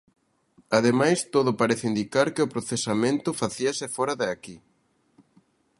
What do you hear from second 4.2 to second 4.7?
de aquí.